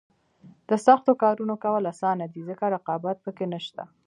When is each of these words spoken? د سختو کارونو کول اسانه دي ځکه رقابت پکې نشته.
د 0.69 0.71
سختو 0.85 1.11
کارونو 1.23 1.55
کول 1.63 1.83
اسانه 1.93 2.25
دي 2.33 2.41
ځکه 2.49 2.65
رقابت 2.75 3.17
پکې 3.25 3.45
نشته. 3.53 3.83